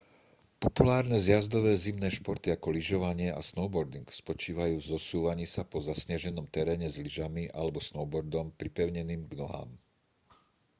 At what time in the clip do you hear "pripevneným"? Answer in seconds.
8.59-9.21